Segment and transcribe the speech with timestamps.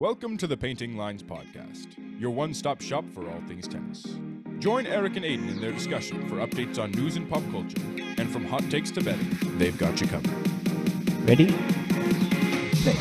[0.00, 1.86] Welcome to the Painting Lines Podcast,
[2.18, 4.04] your one stop shop for all things tennis.
[4.58, 7.80] Join Erik and Aidan in their discussion for updates on news and pop culture,
[8.18, 10.28] and from hot takes to betting, they've got you covered.
[11.28, 11.46] Ready?
[12.82, 12.96] Play.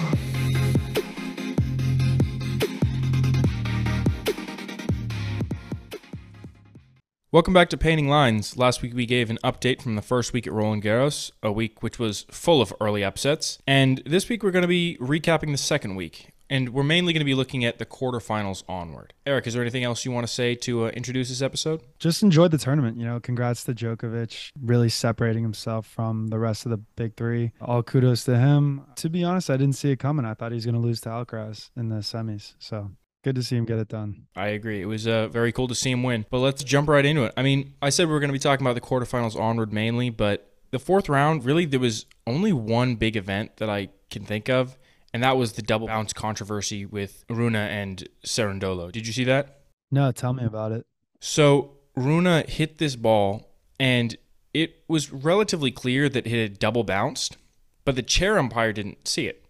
[7.32, 8.55] Welcome back to Painting Lines.
[8.55, 11.82] Last week we gave an update from the first week at Roland Garros, a week
[11.82, 13.57] which was full of early upsets.
[13.66, 16.32] And this week we're going to be recapping the second week.
[16.54, 19.16] And we're mainly going to be looking at the quarterfinals onward.
[19.25, 21.82] Erik, is there anything else you want to say to uh, introduce this episode?
[21.98, 22.96] just enjoyed the tournament.
[22.96, 27.54] You know, congrats to Djokovic, really separating himself from the rest of the big three.
[27.60, 28.84] All kudos to him.
[28.97, 30.28] To be honest, I didn't see it coming.
[30.28, 32.53] I thought he was going to lose to Alcaraz in the semis.
[32.59, 32.92] So
[33.23, 34.28] good to see him get it done.
[34.36, 34.80] I agree.
[34.80, 36.28] It was uh, very cool to see him win.
[36.30, 37.33] But let's jump right into it.
[37.36, 40.11] I mean, I said we were going to be talking about the quarterfinals onward mainly,
[40.11, 44.50] but the fourth round, really, there was only one big event that I can think
[44.50, 44.78] of,
[45.14, 48.92] and that was the double bounce controversy with Rune and Cerundolo.
[48.92, 49.59] Did you see that?
[49.92, 50.86] No, tell me about it.
[51.20, 54.17] So Rune hit this ball, and
[54.53, 57.38] it was relatively clear that it had double bounced,
[57.86, 59.45] but the chair umpire didn't see it.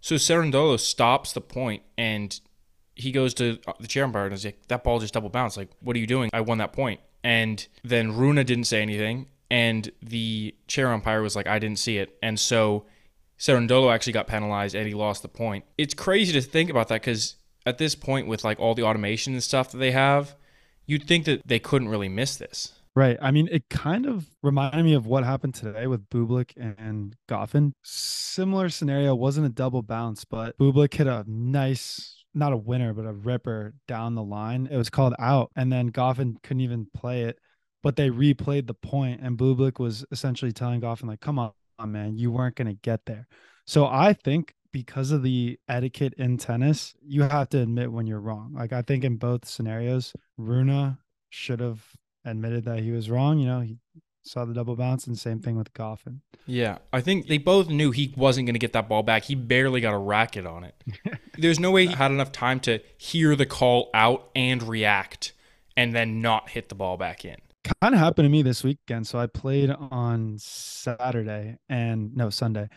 [0.00, 2.38] So Cerundolo stops the point, and
[2.94, 5.56] he goes to uh, the chair umpire and is like, "That ball just double bounced.
[5.56, 6.30] Like, what are you doing?
[6.32, 11.36] I won that point." And then Rune didn't say anything, and the chair umpire was
[11.36, 12.84] like, "I didn't see it," and so
[13.42, 15.64] Cerundolo actually got penalized and he lost the point.
[15.76, 17.34] It's crazy to think about that because
[17.66, 20.36] at this point, with like all the automation and stuff that they have,
[20.86, 22.72] you'd think that they couldn't really miss this.
[22.94, 23.16] Right.
[23.20, 27.72] I mean, it kind of reminded me of what happened today with Bublik and Goffin.
[27.82, 33.06] Similar scenario, wasn't a double bounce, but Bublik hit a nice, not a winner, but
[33.06, 34.68] a ripper down the line.
[34.70, 37.40] It was called out, and then Goffin couldn't even play it,
[37.82, 41.52] but they replayed the point, and Bublik was essentially telling Goffin, like, come on,
[41.86, 43.26] man, you weren't going to get there.
[43.66, 48.20] So I think because of the etiquette in tennis, you have to admit when you're
[48.20, 48.54] wrong.
[48.54, 51.80] Like, I think in both scenarios, Rune should have
[52.24, 53.38] admitted that he was wrong.
[53.38, 53.76] You know, he
[54.22, 56.20] saw the double bounce, and same thing with Goffin.
[56.46, 59.24] Yeah, I think they both knew he wasn't going to get that ball back.
[59.24, 60.82] He barely got a racket on it.
[61.38, 65.32] There's no way he had enough time to hear the call out and react
[65.76, 67.36] and then not hit the ball back in.
[67.64, 69.06] Kind of happened to me this weekend.
[69.06, 72.68] So I played on Saturday and no Sunday.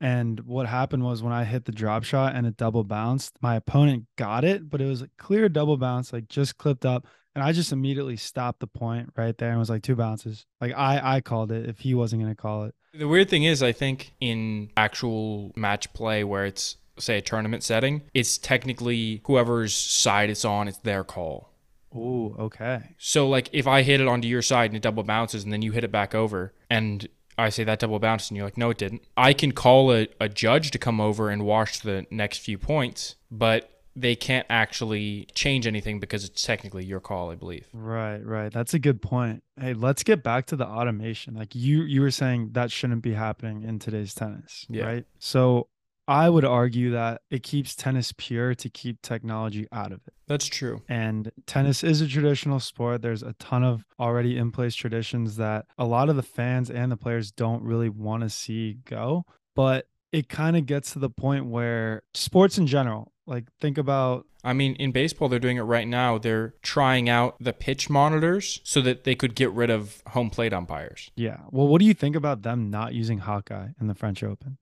[0.00, 3.56] And what happened was when I hit the drop shot and it double bounced, my
[3.56, 7.06] opponent got it, but it was a clear double bounce, like just clipped up.
[7.34, 10.46] And I just immediately stopped the point right there and was like two bounces.
[10.60, 12.74] Like I I called it if he wasn't gonna call it.
[12.94, 17.62] The weird thing is, I think in actual match play where it's, say, a tournament
[17.62, 21.47] setting, it's technically whoever's side it's on, it's their call.
[21.94, 22.94] Oh, okay.
[22.98, 25.62] So, like, if I hit it onto your side and it double bounces and then
[25.62, 27.06] you hit it back over and
[27.38, 30.08] I say that double bounced and you're like, no, it didn't, I can call a,
[30.20, 35.26] a judge to come over and watch the next few points, but they can't actually
[35.34, 37.66] change anything because it's technically your call, I believe.
[37.72, 38.52] Right, right.
[38.52, 39.42] That's a good point.
[39.60, 41.34] Hey, let's get back to the automation.
[41.34, 44.84] Like you you were saying that shouldn't be happening in today's tennis, Yeah.
[44.84, 45.06] right?
[45.18, 45.68] So
[46.08, 50.14] I would argue that it keeps tennis pure to keep technology out of it.
[50.26, 50.82] That's true.
[50.88, 53.02] And tennis is a traditional sport.
[53.02, 56.90] There's a ton of already in place traditions that a lot of the fans and
[56.90, 59.26] the players don't really want to see go.
[59.54, 64.24] But it kind of gets to the point where sports in general, like think about
[64.44, 66.16] I mean, in baseball, they're doing it right now.
[66.16, 70.52] They're trying out the pitch monitors so that they could get rid of home plate
[70.52, 71.10] umpires.
[71.16, 71.38] Yeah.
[71.50, 74.56] Well, what do you think about them not using Hawkeye in the French Open?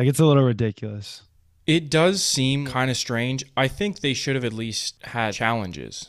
[0.00, 1.24] Like it's a little ridiculous.
[1.66, 3.44] It does seem kind of strange.
[3.54, 6.08] I think they should have at least had challenges.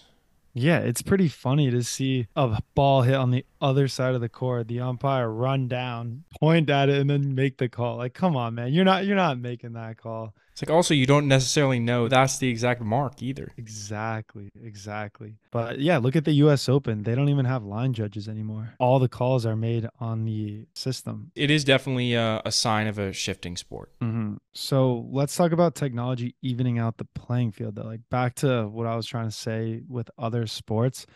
[0.54, 4.30] Yeah, it's pretty funny to see a ball hit on the other side of the
[4.30, 7.98] court, the umpire run down, point at it, and then make the call.
[7.98, 8.72] Like, come on, man.
[8.72, 10.34] You're not you're not making that call.
[10.62, 13.52] It's like also you don't necessarily know that's the exact mark either.
[13.58, 15.38] Exactly, exactly.
[15.50, 17.02] But yeah, look at the US Open.
[17.02, 18.76] They don't even have line judges anymore.
[18.80, 21.32] All the calls are made on the system.
[21.36, 23.92] It is definitely a, a sign of a shifting sport.
[24.02, 27.76] hmm So let's talk about technology evening out the playing field.
[27.76, 31.08] Though, like back to what I was trying to say with other sports,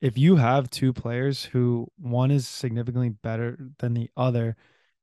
[0.00, 4.54] if you have two players who one is significantly better than the other,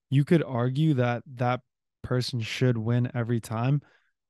[0.10, 1.62] you could argue that that
[2.01, 3.81] person should win every time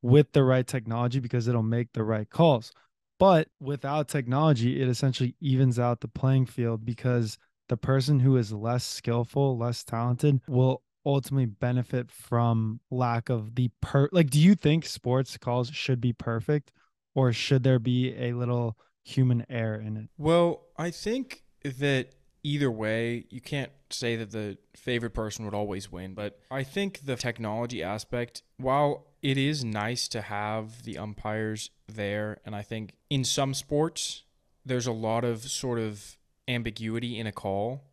[0.02, 2.72] with the right technology because it'll make the right calls.
[3.20, 7.38] But without technology, it essentially evens out the playing field because
[7.68, 13.70] the person who is less skillful, less talented will ultimately benefit from lack of the
[13.82, 16.72] per like do you think sports calls should be perfect
[17.16, 22.10] or should there be a little human error in it Well, I think that
[22.44, 26.14] either way, you can't say that the favorite person would always win.
[26.14, 32.40] But I think the technology aspect, while it is nice to have the umpires there,
[32.46, 34.24] and I think in some sports,
[34.66, 37.86] there's a lot of sort of ambiguity in a call.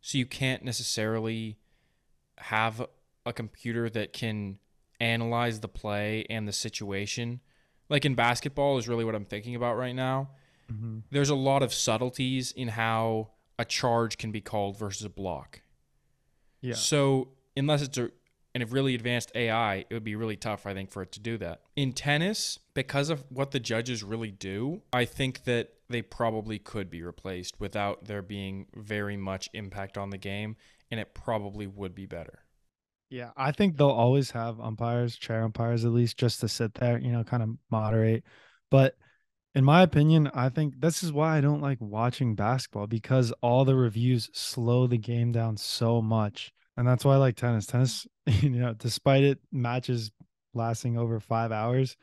[0.00, 1.58] So you can't necessarily
[2.38, 2.86] have
[3.24, 4.58] a computer that can
[5.00, 7.40] analyze the play and the situation.
[7.88, 10.30] Like in basketball, is really what I'm thinking about right now.
[10.72, 10.98] Mm-hmm.
[11.10, 15.62] There's a lot of subtleties in how a charge can be called versus a block.
[16.60, 16.74] Yeah.
[16.74, 18.10] So unless it's a
[18.56, 21.20] and a really advanced AI, it would be really tough, I think, for it to
[21.20, 21.60] do that.
[21.76, 26.88] In tennis, because of what the judges really do, I think that they probably could
[26.88, 30.56] be replaced without there being very much impact on the game,
[30.90, 32.44] and it probably would be better.
[33.10, 36.98] Yeah, I think they'll always have umpires, chair umpires at least, just to sit there,
[36.98, 38.24] you know, kind of moderate.
[38.70, 38.96] But
[39.56, 43.64] in my opinion, I think this is why I don't like watching basketball because all
[43.64, 46.52] the reviews slow the game down so much.
[46.76, 47.64] And that's why I like tennis.
[47.64, 50.12] Tennis, you know, despite it matches
[50.52, 51.96] lasting over five hours,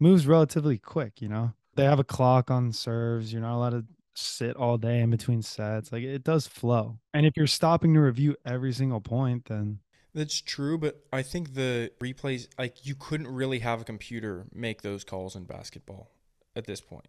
[0.00, 1.52] moves relatively quick, you know.
[1.74, 3.30] They have a clock on serves.
[3.30, 3.84] You're not allowed to
[4.14, 5.92] sit all day in between sets.
[5.92, 6.98] Like it does flow.
[7.12, 9.80] And if you're stopping to review every single point, then
[10.14, 14.80] That's true, but I think the replays, like, you couldn't really have a computer make
[14.80, 16.15] those calls in basketball
[16.56, 17.06] at this point.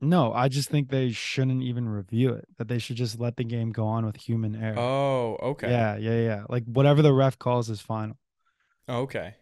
[0.00, 2.46] No, I just think they shouldn't even review it.
[2.56, 4.78] That they should just let the game go on with human error.
[4.78, 5.70] Oh, okay.
[5.70, 6.44] Yeah, yeah, yeah.
[6.48, 8.16] Like whatever the ref calls is final.
[8.88, 9.34] Okay.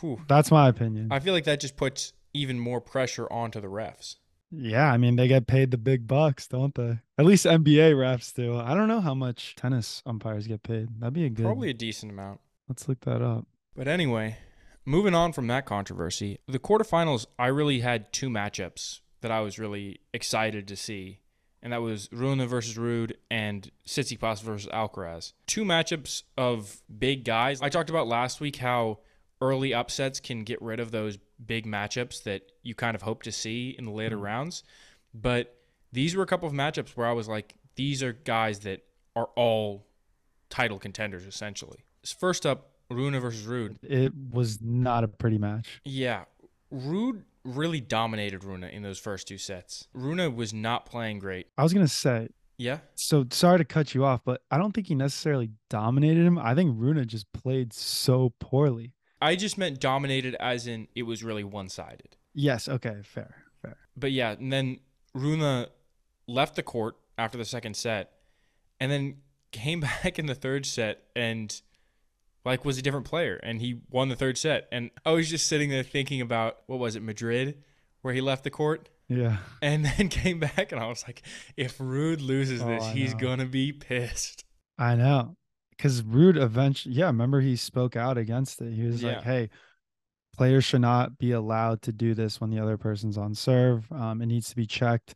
[0.00, 0.20] Whew.
[0.26, 1.08] That's my opinion.
[1.10, 4.16] I feel like that just puts even more pressure onto the refs.
[4.50, 6.98] yeah, I mean they get paid the big bucks, don't they?
[7.18, 8.56] At least NBA refs do.
[8.56, 10.88] I don't know how much tennis umpires get paid.
[10.98, 11.44] That'd be a good.
[11.44, 12.40] Probably a decent amount.
[12.68, 13.46] Let's look that up.
[13.76, 14.38] But anyway,
[14.84, 19.58] moving on from that controversy, the quarterfinals, I really had two matchups that I was
[19.58, 21.20] really excited to see.
[21.62, 25.32] And that was Rune versus Ruud and Tsitsipas versus Alcaraz.
[25.46, 27.62] Two matchups of big guys.
[27.62, 28.98] I talked about last week how
[29.40, 33.32] early upsets can get rid of those big matchups that you kind of hope to
[33.32, 34.26] see in the later mm-hmm.
[34.26, 34.62] rounds.
[35.14, 35.56] But
[35.90, 38.84] these were a couple of matchups where I was like, these are guys that
[39.16, 39.86] are all
[40.50, 41.78] title contenders essentially.
[42.04, 43.76] First up, Rune versus Ruud.
[43.82, 45.80] It was not a pretty match.
[45.84, 46.24] Yeah,
[46.72, 49.86] Ruud really dominated Rune in those first two sets.
[49.92, 51.48] Rune was not playing great.
[51.58, 52.28] I was gonna say.
[52.56, 56.38] Yeah, So sorry to cut you off, but I don't think he necessarily dominated him.
[56.38, 58.92] I think Rune just played so poorly.
[59.20, 62.16] I just meant dominated as in it was really one sided.
[62.32, 62.68] Yes.
[62.68, 62.98] Okay.
[63.02, 63.34] Fair.
[63.60, 63.76] Fair.
[63.96, 64.78] But yeah, and then
[65.14, 65.66] Rune
[66.28, 68.12] left the court after the second set
[68.78, 69.16] and then
[69.50, 71.60] came back in the third set and
[72.44, 74.68] like was a different player and he won the third set.
[74.72, 77.62] And I was just sitting there thinking about what was it, Madrid,
[78.02, 78.88] where he left the court?
[79.08, 79.38] Yeah.
[79.62, 81.22] And then came back, and I was like,
[81.56, 83.18] if Ruud loses Oh, this, I he's know.
[83.18, 84.44] gonna be pissed.
[84.78, 85.36] I know.
[85.70, 88.72] Because Ruud eventually, yeah, remember he spoke out against it.
[88.72, 89.16] He was Yeah.
[89.16, 89.50] like, hey,
[90.36, 93.90] players should not be allowed to do this when the other person's on serve.
[93.92, 95.14] Um, it needs to be checked.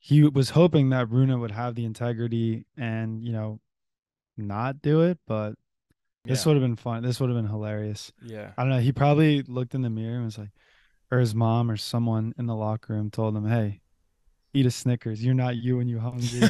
[0.00, 3.60] He was hoping that Rune would have the integrity and, you know,
[4.36, 5.54] not do it, but
[6.24, 6.48] this Yeah.
[6.50, 7.02] would have been fun.
[7.02, 8.12] This would have been hilarious.
[8.22, 8.52] Yeah.
[8.56, 8.80] I don't know.
[8.80, 10.50] He probably looked in the mirror and was like,
[11.10, 13.80] or his mom or someone in the locker room told him, hey,
[14.54, 15.24] eat a Snickers.
[15.24, 16.48] You're not you when you hungry.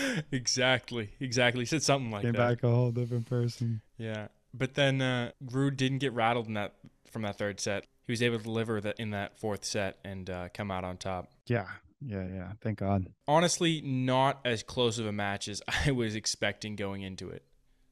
[0.32, 1.10] exactly.
[1.20, 1.62] Exactly.
[1.62, 2.60] He said something like Came that.
[2.60, 3.80] back a whole different person.
[3.98, 4.28] Yeah.
[4.52, 6.74] But then uh, Ruud didn't get rattled in that
[7.10, 7.86] from that third set.
[8.06, 10.96] He was able to deliver that in that fourth set and uh, come out on
[10.96, 11.30] top.
[11.46, 11.66] Yeah.
[12.00, 12.26] Yeah.
[12.32, 12.52] Yeah.
[12.60, 13.06] Thank God.
[13.26, 17.42] Honestly, not as close of a match as I was expecting going into it.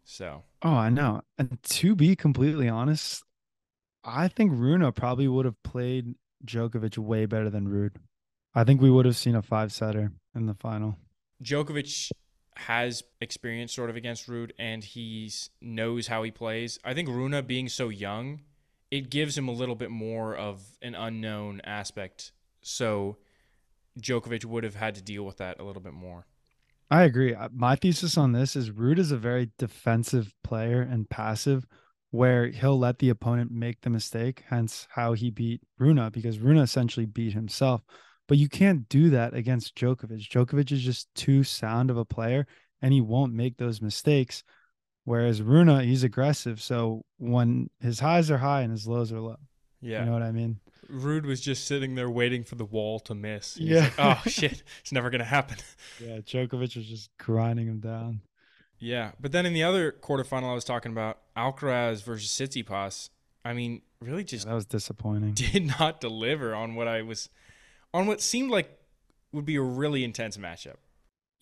[0.05, 1.23] So Oh, I know.
[1.39, 3.25] And to be completely honest,
[4.05, 7.97] I think Rune probably would have played Djokovic way better than Ruud.
[8.55, 10.97] I think we would have seen a five setter in the final.
[11.43, 12.11] Djokovic
[12.57, 15.31] has experience sort of against Ruud and he
[15.61, 16.79] knows how he plays.
[16.85, 18.43] I think Rune being so young,
[18.91, 22.33] it gives him a little bit more of an unknown aspect.
[22.61, 23.17] So
[23.99, 26.27] Djokovic would have had to deal with that a little bit more.
[26.93, 27.35] I agree.
[27.35, 31.65] Uh, My thesis on this is Ruud is a very defensive player and passive,
[32.11, 36.59] where he'll let the opponent make the mistake, hence how he beat Rune, because Rune
[36.59, 37.81] essentially beat himself.
[38.29, 40.29] But you can't do that against Djokovic.
[40.29, 42.47] Djokovic is just too sound of a player
[42.83, 44.45] and he won't make those mistakes.
[45.05, 46.61] Whereas Rune, he's aggressive.
[46.61, 49.37] So when his highs are high and his lows are low,
[49.83, 50.01] Yeah.
[50.01, 50.61] you know what I mean?
[50.91, 53.57] Ruud was just sitting there waiting for the wall to miss.
[53.57, 53.81] He's Yeah.
[53.81, 55.57] like, oh shit, it's never gonna happen.
[56.01, 58.21] Yeah, Djokovic was just grinding him down.
[58.79, 63.11] Yeah, but then in the other quarterfinal I was talking about, Alcaraz versus Tsitsipas.
[63.45, 65.33] I mean, really Yeah, just that was disappointing.
[65.35, 67.29] did not deliver on what I was,
[67.95, 68.71] on what seemed like
[69.33, 70.77] would be a really intense matchup.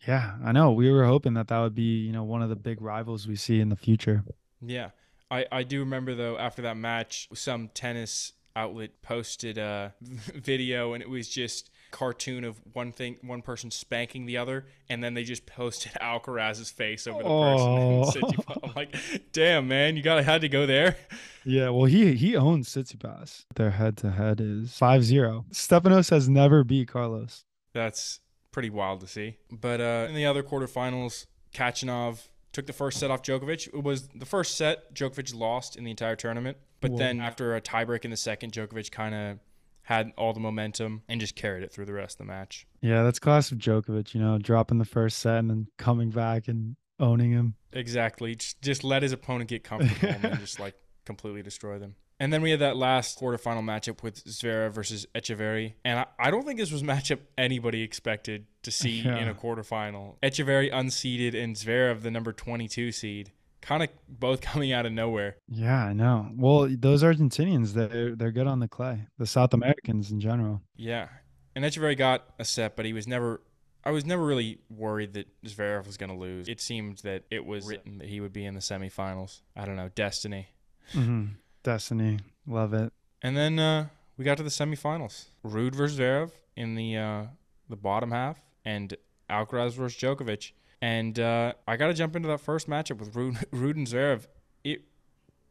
[0.06, 0.72] Yeah, I know.
[0.72, 3.36] We were hoping that that would be, you know, one of the big rivals we
[3.36, 4.24] see in the future.
[4.64, 4.90] Yeah.
[5.30, 9.94] I, I do remember though after that match some tennis outlet posted a
[10.34, 15.02] video and it was just cartoon of one thing one person spanking the other and
[15.02, 18.04] then they just posted Alcaraz's face over the Oh.
[18.04, 18.96] person and I'm like
[19.32, 20.96] damn man you gotta had to go there
[21.44, 23.44] Yeah, well, he he owns Tsitsipas.
[23.54, 25.46] Their head to head is 5-0.
[25.52, 27.44] Stefanos has never beat Carlos.
[27.72, 28.20] that's
[28.52, 33.10] pretty wild to see but uh in the other quarterfinals Khachanov took the first set
[33.10, 36.98] off Djokovic it was the first set Djokovic lost in the entire tournament but Whoa.
[36.98, 39.38] then after a tiebreak in the second Djokovic kind of
[39.82, 43.02] had all the momentum and just carried it through the rest of the match Yeah,
[43.02, 46.76] that's class of Djokovic, you know, dropping the first set and then coming back and
[47.00, 47.54] owning him.
[47.72, 48.34] Exactly.
[48.36, 51.96] Just, just let his opponent get comfortable and then just like completely destroy them.
[52.20, 55.72] And then we had that last quarterfinal matchup with Zverev versus Etcheverry.
[55.86, 59.30] And I, I don't think this was a matchup anybody expected to see in Yeah.
[59.30, 60.16] a quarterfinal.
[60.22, 65.36] Etcheverry unseeded and Zverev, the number 22 seed, kind of both coming out of nowhere.
[65.48, 66.28] Yeah, I know.
[66.36, 69.06] Well, those Argentinians, they're they're good on the clay.
[69.18, 70.60] The South Americans in general.
[70.76, 71.08] Yeah.
[71.56, 73.40] And Etcheverry got a set, but he was never.
[73.82, 76.48] I was never really worried that Zverev was going to lose.
[76.50, 79.40] It seemed that it was written that he would be in the semifinals.
[79.56, 80.48] I don't know, destiny.
[80.92, 81.24] hmm
[81.62, 82.92] Destiny, love it.
[83.22, 85.26] And then uh, we got to the semifinals.
[85.44, 87.24] Ruud versus Zverev in the uh,
[87.68, 88.96] the bottom half, and
[89.28, 90.52] Alcaraz versus Djokovic.
[90.82, 94.26] And uh, I got to jump into that first matchup with Ruud, Ruud and Zverev.
[94.64, 94.82] It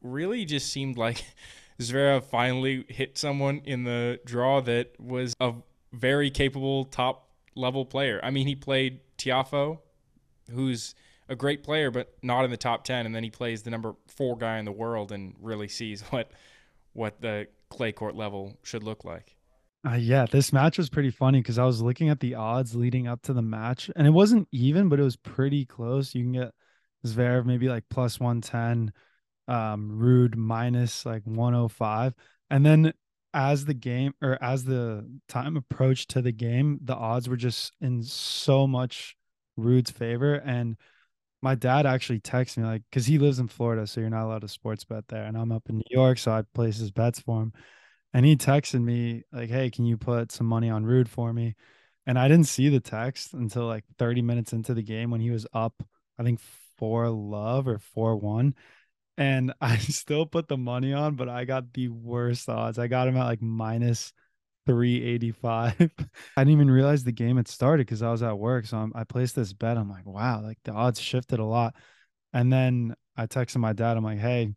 [0.02, 1.24] really just seemed like
[1.80, 5.54] Zverev finally hit someone in the draw that was a
[5.92, 8.20] very capable top level player.
[8.22, 9.78] I mean, he played Tiafoe,
[10.50, 10.94] who's
[11.30, 13.06] a great player, but not in the top 10.
[13.06, 16.30] And then he plays the number four guy in the world and really sees what
[16.92, 19.36] what the clay court level should look like.
[19.88, 23.06] Uh, yeah, this match was pretty funny because I was looking at the odds leading
[23.06, 26.14] up to the match, and it wasn't even, but it was pretty close.
[26.14, 26.50] You can get
[27.06, 28.92] Zverev maybe like plus one ten,
[29.48, 32.12] um, Ruud minus like one hundred five,
[32.50, 32.92] and then
[33.32, 37.72] as the game or as the time approached to the game, the odds were just
[37.80, 39.16] in so much
[39.58, 40.76] Ruud's favor, and
[41.42, 44.42] my dad actually texts me like because he lives in Florida, so you're not allowed
[44.42, 47.20] to sports bet there, and I'm up in New York, so I place his bets
[47.20, 47.52] for him.
[48.12, 51.56] And he texted me like, "Hey, can you put some money on Ruud for me?"
[52.06, 55.30] And I didn't see the text until like 30 minutes into the game when he
[55.30, 55.82] was up,
[56.18, 56.40] I think
[56.76, 58.54] four love or four one.
[59.18, 62.78] And I still put the money on, but I got the worst odds.
[62.78, 64.12] I got him at like minus
[64.70, 65.74] 385.
[66.36, 68.66] I didn't even realize the game had started because I was at work.
[68.66, 69.76] So I'm, I placed this bet.
[69.76, 71.74] I'm like, wow, like the odds shifted a lot.
[72.32, 73.96] And then I texted my dad.
[73.96, 74.54] I'm like, hey,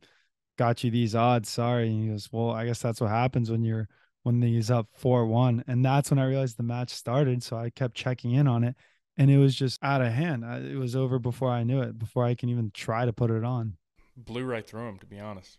[0.60, 1.50] got you these odds.
[1.50, 1.88] Sorry.
[1.88, 3.88] And he goes, well, I guess that's what happens when you're
[4.22, 5.64] when he's up four one.
[5.68, 7.42] And that's when I realized the match started.
[7.42, 8.76] So I kept checking in on it,
[9.18, 10.46] and it was just out of hand.
[10.46, 11.98] I, it was over before I knew it.
[11.98, 13.78] Before I can even try to put it on.
[14.16, 15.58] Blew right through him, to be honest.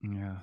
[0.00, 0.36] Yeah.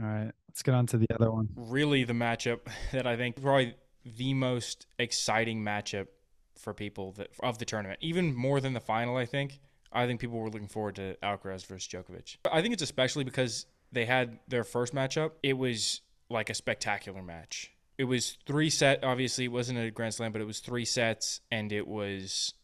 [0.00, 0.32] All right.
[0.48, 1.48] Let's get on to the other one.
[1.56, 2.60] Really, the matchup
[2.92, 3.74] that I think probably
[4.04, 6.08] the most exciting matchup
[6.56, 9.16] for people that of the tournament, even more than the final.
[9.16, 9.60] I think.
[9.92, 12.38] I think people were looking forward to Alcaraz versus Djokovic.
[12.50, 15.32] I think it's especially because they had their first matchup.
[15.42, 17.70] It was like a spectacular match.
[17.96, 19.04] It was three set.
[19.04, 22.54] Obviously, it wasn't a Grand Slam, but it was three sets, and it was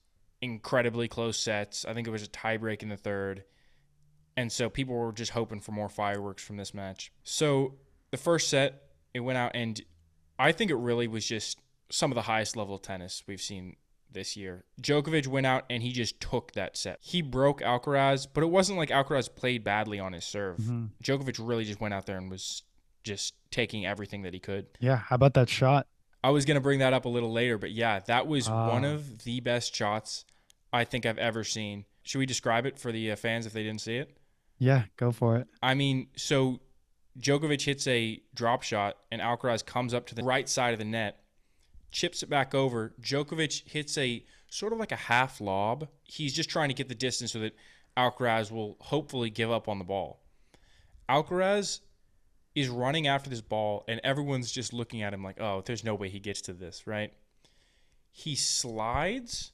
[0.43, 1.85] incredibly close sets.
[1.85, 3.45] I think it was a tiebreak in the third.
[4.37, 7.13] And so people were just hoping for more fireworks from this match.
[7.25, 7.75] So
[8.11, 8.83] the first set,
[9.13, 9.81] it went out, and
[10.39, 11.59] I think it really was just
[11.91, 13.77] some of the highest level of tennis we've seen
[14.13, 14.65] this year.
[14.81, 16.99] Djokovic went out and he just took that set.
[17.01, 20.59] He broke Alcaraz, but it wasn't like Alcaraz played badly on his serve.
[20.59, 20.91] Mhm.
[21.03, 22.63] Djokovic really just went out there and was
[23.05, 24.67] just taking everything that he could.
[24.81, 24.97] Yeah.
[24.97, 25.87] How about that shot?
[26.25, 28.85] I was going to bring that up a little later, but yeah, that was one
[28.85, 28.95] Ah.
[28.95, 30.25] of the best shots
[30.73, 31.85] I think I've ever seen.
[32.03, 34.17] Should we describe it for the uh, fans if they didn't see it?
[34.61, 34.85] Yeah.
[34.97, 35.49] Go for it.
[35.63, 36.61] I mean, so
[37.19, 40.85] Djokovic hits a drop shot and Alcaraz comes up to the right side of the
[40.85, 41.25] net,
[41.91, 42.95] chips it back over.
[43.01, 45.89] Djokovic hits a sort of like a half lob.
[46.05, 47.57] He's just trying to get the distance so that
[47.97, 50.21] Alcaraz will hopefully give up on the ball.
[51.09, 51.81] Alcaraz
[52.55, 55.95] is running after this ball and everyone's just looking at him like, "Oh, there's no
[55.95, 57.13] way he gets to this," right?
[58.13, 59.53] He slides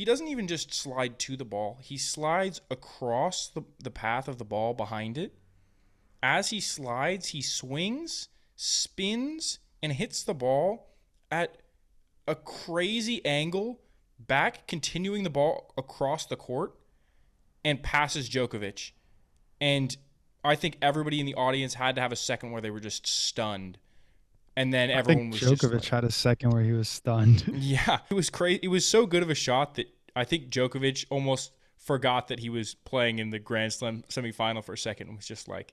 [0.00, 4.38] he doesn't even just slide to the ball, he slides across the, the path of
[4.38, 5.34] the ball behind it.
[6.22, 10.88] As he slides, he swings, spins, and hits the ball
[11.30, 11.58] at
[12.26, 13.82] a crazy angle
[14.18, 16.72] back, continuing the ball across the court,
[17.62, 18.92] and passes Djokovic.
[19.60, 19.94] And
[20.42, 23.06] I think everybody in the audience had to have a second where they were just
[23.06, 23.76] stunned.
[24.60, 27.44] And then I everyone was just Djokovic like- had a second where he was stunned.
[27.54, 28.60] Yeah, it was crazy.
[28.62, 32.48] It was so good of a shot that I think Djokovic almost forgot that he
[32.50, 35.08] was playing in the Grand Slam semifinal for a second.
[35.08, 35.72] and Was just like,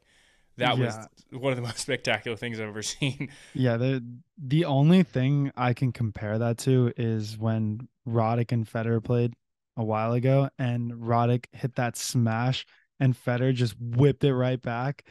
[0.57, 0.95] that was
[1.31, 3.29] one of the most spectacular things I've ever seen.
[3.53, 4.03] Yeah, the
[4.37, 9.33] the only thing I can compare that to is when Roddick and Federer played
[9.75, 12.65] a while ago, and Roddick hit that smash,
[12.99, 15.03] and Federer just whipped it right back,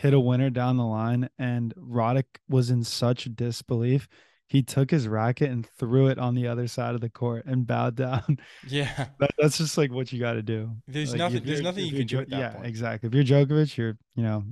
[0.00, 4.08] hit a winner down the line, and Roddick was in such disbelief.
[4.48, 7.66] He took his racket and threw it on the other side of the court and
[7.66, 8.38] bowed down.
[8.66, 10.70] Yeah, That, that's just like what you got to do.
[10.88, 11.42] there's Like, nothing.
[11.44, 12.66] There's nothing you can do at that yeah, point.
[12.66, 13.08] exactly.
[13.08, 14.44] If you're Djokovic, you're you know,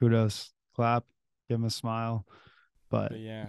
[0.00, 1.04] kudos, clap,
[1.48, 2.24] give him a smile.
[2.90, 3.46] But But yeah,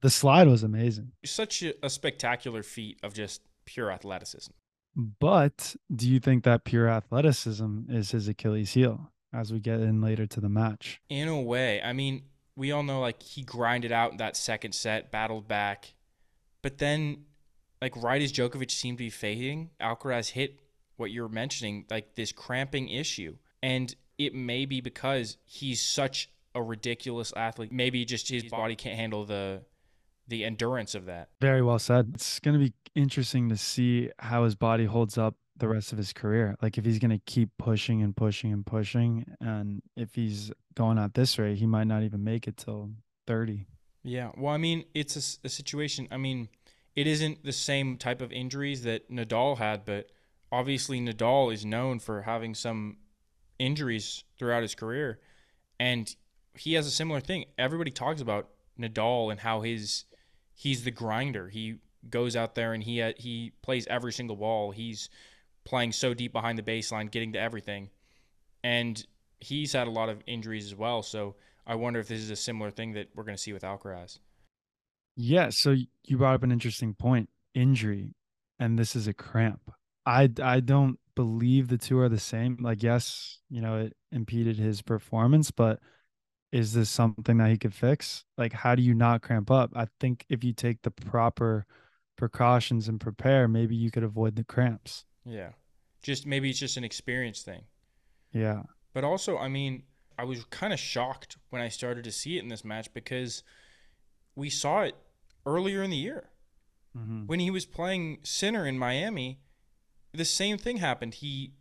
[0.00, 1.12] the slide was amazing.
[1.24, 4.52] such a, a spectacular feat of just pure athleticism.
[4.96, 10.00] But do you think that pure athleticism is his Achilles heel as we get in
[10.00, 11.00] later to the match?
[11.08, 12.22] In a way, I mean,
[12.56, 15.94] we all know like he grinded out that second set, battled back,
[16.62, 17.24] but then,
[17.80, 20.60] like right as Djokovic seemed to be fading, Alcaraz hit
[20.96, 26.62] what you're mentioning, like this cramping issue, and it may be because he's such a
[26.62, 27.72] ridiculous athlete.
[27.72, 29.62] Maybe just his body can't handle the
[30.28, 31.28] the endurance of that.
[31.40, 32.12] Very well said.
[32.14, 35.98] It's going to be interesting to see how his body holds up the rest of
[35.98, 36.56] his career.
[36.60, 40.98] Like if he's going to keep pushing and pushing and pushing, and if he's going
[40.98, 42.90] at this rate, he might not even make it till
[43.26, 43.66] 30.
[44.02, 44.30] Yeah.
[44.36, 46.08] Well, I mean, it's a situation.
[46.10, 46.48] I mean,
[46.96, 50.10] it isn't the same type of injuries that Nadal had, but
[50.50, 52.96] obviously Nadal is known for having some
[53.58, 55.20] injuries throughout his career,
[55.78, 56.14] and
[56.54, 57.44] he has a similar thing.
[57.58, 58.48] Everybody talks about
[58.78, 60.04] Nadal and how his
[60.54, 61.48] he's the grinder.
[61.48, 61.76] He
[62.08, 64.70] goes out there and he uh, he plays every single ball.
[64.70, 65.10] He's
[65.64, 67.90] playing so deep behind the baseline, getting to everything,
[68.62, 69.04] and
[69.40, 71.02] he's had a lot of injuries as well.
[71.02, 71.36] So
[71.66, 74.18] I wonder if this is a similar thing that we're going to see with Alcaraz.
[75.16, 75.50] Yeah.
[75.50, 78.14] So you brought up an interesting point injury,
[78.58, 79.70] and this is a cramp.
[80.06, 82.58] I, I don't believe the two are the same.
[82.60, 85.78] Like, yes, you know, it impeded his performance, but
[86.52, 88.24] is this something that he could fix?
[88.36, 89.70] Like, how do you not cramp up?
[89.74, 91.66] I think if you take the proper
[92.16, 95.04] precautions and prepare, maybe you could avoid the cramps.
[95.24, 95.50] Yeah.
[96.02, 97.62] Just maybe it's just an experience thing.
[98.32, 98.62] Yeah.
[98.92, 99.84] But also, I mean,
[100.18, 103.42] I was kind of shocked when I started to see it in this match because
[104.34, 104.94] we saw it
[105.46, 106.30] earlier in the year.
[106.96, 107.26] Mm-hmm.
[107.26, 109.40] When he was playing Sinner in Miami,
[110.12, 111.14] the same thing happened.
[111.14, 111.52] He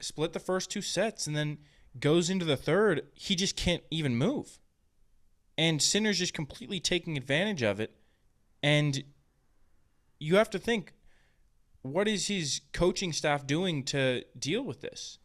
[0.00, 1.58] split the first two sets and then
[1.98, 3.06] goes into the third.
[3.14, 4.58] He just can't even move.
[5.58, 7.96] And Sinner's just completely taking advantage of it.
[8.62, 9.04] And
[10.18, 10.94] you have to think
[11.82, 15.18] what is his coaching staff doing to deal with this?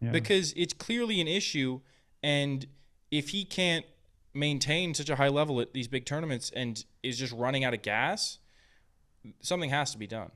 [0.00, 0.10] Yeah.
[0.10, 1.80] because it's clearly an issue
[2.22, 2.66] and
[3.10, 3.86] if he can't
[4.34, 7.80] maintain such a high level at these big tournaments and is just running out of
[7.80, 8.38] gas
[9.40, 10.30] something has to be done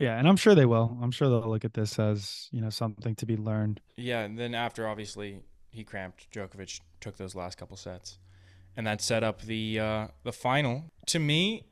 [0.00, 0.16] yeah.
[0.16, 0.96] And I'm sure they will.
[1.02, 3.80] I'm sure they'll look at this as, you know, something to be learned.
[3.96, 8.18] yeah and then after obviously he cramped Djokovic took those last couple sets
[8.76, 11.66] and that set up the uh, the final to me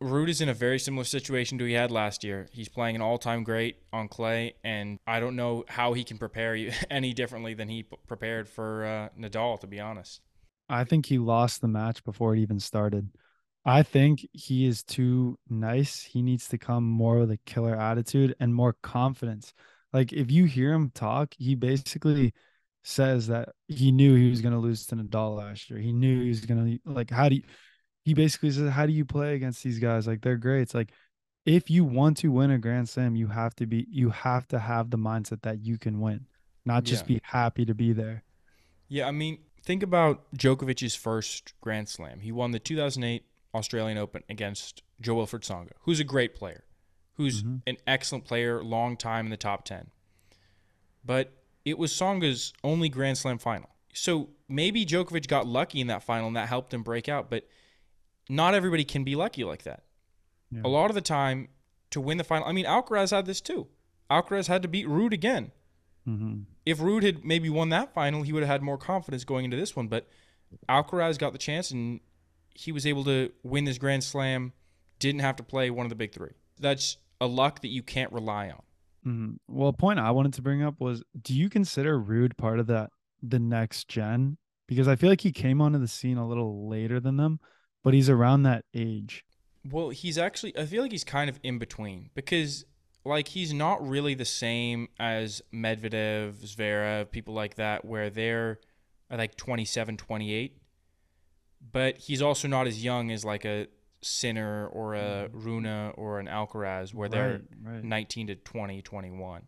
[0.00, 2.46] Ruud is in a very similar situation to he had last year.
[2.52, 6.54] He's playing an all-time great on clay, and I don't know how he can prepare
[6.54, 9.60] you any differently than he prepared for uh, Nadal.
[9.60, 10.20] To be honest,
[10.68, 13.10] I think he lost the match before it even started.
[13.64, 16.02] I think he is too nice.
[16.02, 19.52] He needs to come more with a killer attitude and more confidence.
[19.92, 22.32] Like if you hear him talk, he basically
[22.84, 25.80] says that he knew he was going to lose to Nadal last year.
[25.80, 27.42] He knew he was going to like how do you
[28.08, 30.06] he basically says how do you play against these guys?
[30.06, 30.62] Like they're great.
[30.62, 30.90] It's like
[31.44, 34.58] if you want to win a grand slam, you have to be you have to
[34.58, 36.26] have the mindset that you can win,
[36.64, 37.16] not just Yeah.
[37.16, 38.24] be happy to be there.
[38.88, 42.20] Yeah, I mean, think about Djokovic's first Grand Slam.
[42.20, 46.64] He won the 2008 Australian Open against Jo-Wilfried Tsonga, who's a great player,
[47.14, 47.62] who's Mhm.
[47.66, 49.90] an excellent player, long time in the top 10.
[51.04, 51.32] But
[51.64, 53.70] it was Tsonga's only Grand Slam final.
[53.92, 57.46] So maybe Djokovic got lucky in that final and that helped him break out, but
[58.28, 59.84] not everybody can be lucky like that.
[60.50, 60.62] Yeah.
[60.64, 61.48] A lot of the time,
[61.90, 63.66] to win the final, I mean, Alcaraz had this too.
[64.10, 65.52] Alcaraz had to beat Ruud again
[66.06, 66.44] Mhm.
[66.64, 69.56] if Ruud had maybe won that final, he would have had more confidence going into
[69.56, 69.88] this one.
[69.88, 70.08] But
[70.68, 72.00] Alcaraz got the chance and
[72.54, 74.52] he was able to win this Grand Slam,
[74.98, 76.32] didn't have to play one of the big three.
[76.58, 78.62] That's a luck that you can't rely on.
[79.06, 79.38] Mhm.
[79.48, 82.66] Well, a point I wanted to bring up was do you consider Ruud part of
[82.68, 82.90] that
[83.22, 84.38] the next gen?
[84.66, 87.38] Because I feel like he came onto the scene a little later than them,
[87.88, 89.24] but he's around that age.
[89.64, 92.66] Well, he's actually, I feel like he's kind of in between because,
[93.02, 98.58] like, he's not really the same as Medvedev, Zverev, people like that, where they're
[99.10, 100.58] uh, like 27, 28.
[101.72, 103.68] but he's also not as young as like a
[104.02, 107.84] Sinner or a Rune or an Alcaraz, where they're Right, right.
[107.84, 109.42] 19 to 20, 21.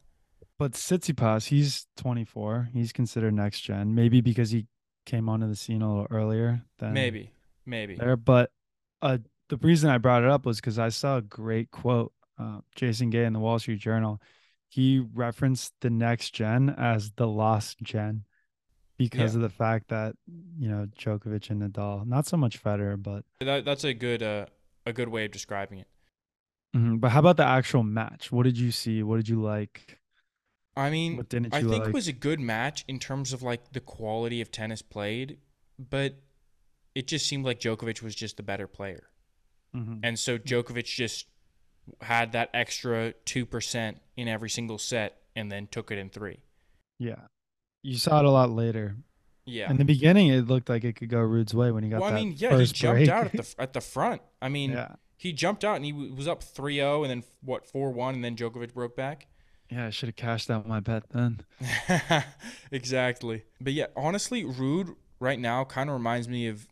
[0.58, 2.70] But Tsitsipas, he's 24.
[2.72, 3.94] He's considered next gen.
[3.94, 4.66] Maybe because he
[5.04, 7.32] came onto the scene a little earlier than Maybe,
[7.66, 7.94] maybe.
[7.96, 8.16] there.
[8.16, 8.50] But
[9.02, 9.18] uh,
[9.48, 12.12] the reason I brought it up was because I saw a great quote.
[12.38, 14.20] Uh, Jason Gay in the Wall Street Journal.
[14.68, 18.24] He referenced the next gen as the lost gen
[18.96, 19.38] because Yeah.
[19.38, 20.14] of the fact that
[20.58, 24.46] you know Djokovic and Nadal, not so much Federer, but That, that's a good uh,
[24.86, 25.88] a good way of describing it.
[26.74, 27.00] Mhm.
[27.00, 28.30] but how about the actual match?
[28.30, 29.02] What did you see?
[29.02, 29.98] What did you like?
[30.76, 31.18] I mean,
[31.52, 31.88] I think like?
[31.88, 35.38] it was a good match in terms of like the quality of tennis played,
[35.78, 36.14] but
[36.94, 39.08] it just seemed like Djokovic was just the better player.
[39.74, 40.00] Mhm.
[40.02, 41.26] And so Djokovic just
[42.02, 46.40] had that extra 2% in every single set and then took it in 3.
[46.98, 47.26] Yeah,
[47.82, 48.96] you saw it a lot later.
[49.46, 49.70] Yeah.
[49.70, 52.10] In the beginning, it looked like it could go Ruud's way when he got well,
[52.12, 53.08] I mean, yeah, he jumped break.
[53.08, 54.22] out at the at the front.
[54.42, 58.14] I mean, yeah, he jumped out and he was up 3-0 and then what 4-1
[58.14, 59.28] and then Djokovic broke back.
[59.70, 59.86] yeah.
[59.86, 61.40] I should have cashed out my bet then.
[62.70, 63.44] exactly.
[63.60, 66.66] But yeah, honestly, Ruud right now kind of reminds me of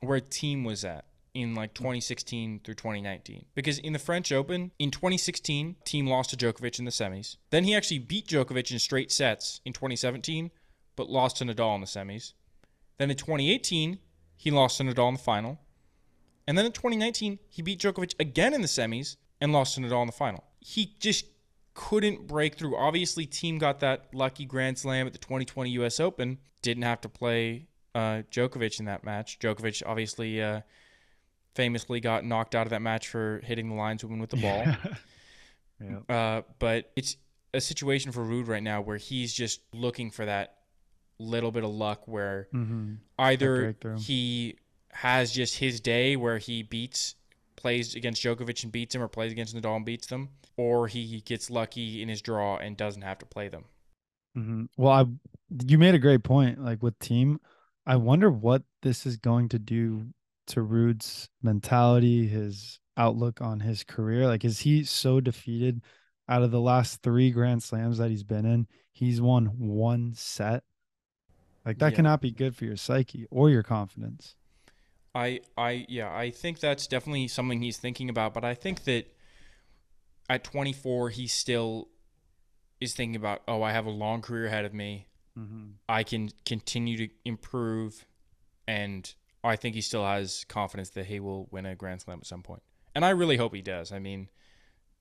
[0.00, 3.44] where Thiem was at in like 2016 through 2019.
[3.54, 7.36] Because in the French Open in 2016, Thiem lost to Djokovic in the semis.
[7.50, 10.50] Then he actually beat Djokovic in straight sets in 2017,
[10.96, 12.32] but lost to Nadal in the semis.
[12.98, 13.98] Then in 2018,
[14.36, 15.60] he lost to Nadal in the final.
[16.46, 20.02] And then in 2019, he beat Djokovic again in the semis and lost to Nadal
[20.02, 20.44] in the final.
[20.60, 21.26] He just
[21.74, 22.76] couldn't break through.
[22.76, 26.00] Obviously, Thiem got that lucky Grand Slam at the 2020 U.S.
[26.00, 26.38] Open.
[26.62, 29.38] Didn't have to play uh, Djokovic in that match.
[29.38, 30.60] Djokovic obviously uh,
[31.54, 34.64] famously got knocked out of that match for hitting the lineswoman with the ball.
[35.80, 36.14] yeah.
[36.14, 37.16] Uh, but it's
[37.54, 40.54] a situation for Ruud right now where he's just looking for that
[41.18, 44.56] little bit of luck where hmm either he
[44.92, 47.16] has just his day where he beats
[47.56, 51.20] plays against Djokovic and beats him or plays against Nadal and beats them or he
[51.22, 53.64] gets lucky in his draw and doesn't have to play them.
[54.34, 55.06] hmm Well, I
[55.66, 56.62] you made a great point.
[56.62, 57.38] Like with Thiem,
[57.88, 60.12] I wonder what this is going to do
[60.48, 64.26] to Ruud's mentality, his outlook on his career.
[64.26, 65.82] Like, is he so defeated?
[66.28, 70.62] Out of the last three Grand Slams that he's been in, he's won one set.
[71.64, 71.96] Like that Yeah.
[71.96, 74.36] cannot be good for your psyche or your confidence.
[75.14, 79.06] I I yeah, I think that's definitely something he's thinking about, but I think that
[80.28, 81.88] at 24 he still
[82.80, 85.08] is thinking about, "Oh, I have a long career ahead of me.
[85.38, 85.64] Mm-hmm.
[85.88, 88.06] I can continue to improve
[88.66, 89.12] and
[89.44, 92.42] I think he still has confidence that he will win a Grand Slam at some
[92.42, 92.62] point.
[92.94, 93.92] And I really hope he does.
[93.92, 94.28] I mean,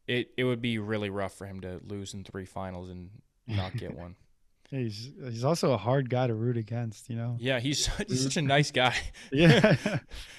[0.07, 3.09] it it would be really rough for him to lose in three finals and
[3.47, 4.15] not get one.
[4.69, 7.35] He's he's also a hard guy to root against, you know.
[7.39, 8.95] Yeah, he's he's such a nice guy.
[9.31, 9.75] Yeah,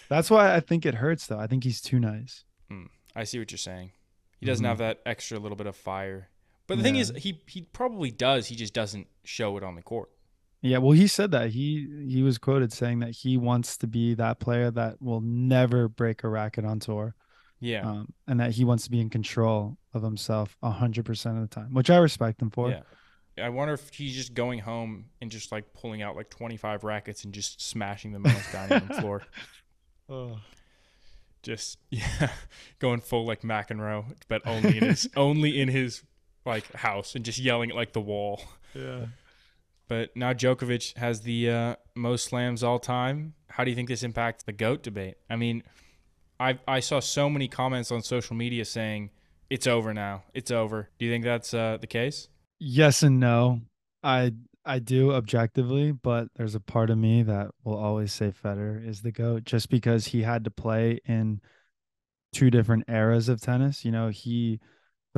[0.08, 1.26] that's why I think it hurts.
[1.26, 2.44] Though I think he's too nice.
[3.16, 3.90] I see what you're saying.
[4.38, 4.68] He doesn't Mhm.
[4.68, 6.28] have that extra little bit of fire.
[6.68, 8.46] But the thing is, he he probably does.
[8.46, 10.10] He just doesn't show it on the court.
[10.60, 14.14] Yeah, well, he said that he he was quoted saying that he wants to be
[14.14, 17.14] that player that will never break a racket on tour,
[17.60, 21.48] Yeah, um, and that he wants to be in control of himself hundred percent of
[21.48, 22.70] the time, which I respect him for.
[22.70, 22.82] yeah.
[23.40, 27.22] I wonder if he's just going home and just like pulling out like 25 rackets
[27.22, 29.22] and just smashing them on his dining room floor.
[30.10, 30.40] Oh.
[31.42, 32.30] Just yeah,
[32.80, 36.02] going full like McEnroe, but only in his only in his
[36.48, 38.42] like house and just yelling at like the wall.
[38.74, 39.06] Yeah.
[39.86, 43.34] But now Djokovic has the uh, most slams all time.
[43.48, 45.14] How do you think this impacts the goat debate?
[45.30, 45.62] I mean,
[46.40, 49.10] I I saw so many comments on social media saying
[49.48, 50.24] it's over now.
[50.34, 50.90] It's over.
[50.98, 52.28] Do you think that's uh, the case?
[52.58, 53.62] Yes and no.
[54.02, 54.32] I
[54.64, 59.00] I do objectively, but there's a part of me that will always say Federer is
[59.00, 61.40] the goat, just because he had to play in
[62.32, 63.84] two different eras of tennis.
[63.84, 64.60] You know, he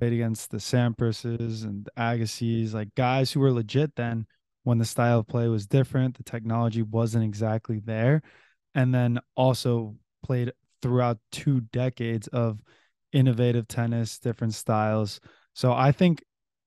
[0.00, 4.26] played against the Sampras's and the Agassiz, like guys who were legit then
[4.62, 8.22] when the style of play was different, the technology wasn't exactly there,
[8.74, 12.62] and then also played throughout two decades of
[13.12, 15.20] innovative tennis, different styles.
[15.54, 16.24] So I think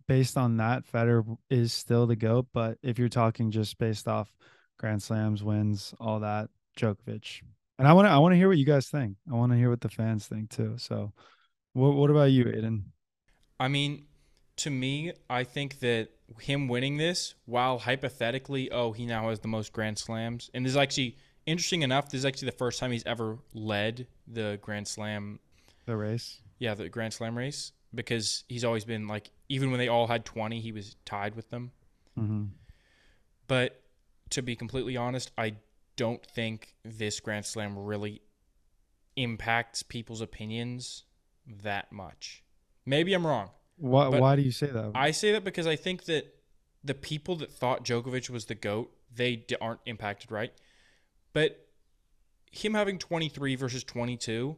[0.07, 2.47] based on that, Federer is still the GOAT.
[2.53, 4.31] But if you're talking just based off
[4.77, 7.41] Grand Slams, wins, all that, Djokovic.
[7.79, 9.17] And I want to I want to hear what you guys think.
[9.31, 10.75] I want to hear what the fans think too.
[10.77, 11.13] So
[11.73, 12.91] what what about you, Aidan?
[13.59, 14.05] I mean,
[14.57, 19.47] to me, I think that him winning this, while hypothetically, oh, he now has the
[19.47, 22.09] most Grand Slams, and this is actually interesting enough.
[22.09, 25.39] This is actually the first time he's ever led the Grand Slam
[25.85, 26.39] The race.
[26.59, 30.25] Yeah, the Grand Slam race because he's always been like even when they all had
[30.25, 31.71] 20, he was tied with them.
[32.17, 32.45] Mm-hmm.
[33.47, 33.81] But
[34.31, 35.55] to be completely honest, I
[35.95, 38.21] don't think this Grand Slam really
[39.15, 41.03] impacts people's opinions
[41.45, 42.43] that much.
[42.85, 43.49] Maybe I'm wrong.
[43.77, 44.91] Why, But why do you say that?
[44.95, 46.35] I say that because I think that
[46.83, 50.53] the people that thought Djokovic was the GOAT, they d- aren't impacted, right?
[51.33, 51.67] But
[52.51, 54.55] him having 23 versus 22,